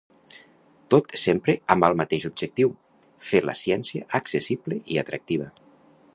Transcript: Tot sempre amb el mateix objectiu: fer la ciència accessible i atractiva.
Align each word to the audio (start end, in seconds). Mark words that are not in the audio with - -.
Tot 0.93 1.11
sempre 1.23 1.55
amb 1.75 1.85
el 1.89 1.97
mateix 2.01 2.25
objectiu: 2.31 2.73
fer 3.27 3.43
la 3.51 3.59
ciència 3.61 4.09
accessible 4.23 4.81
i 4.97 5.01
atractiva. 5.05 5.53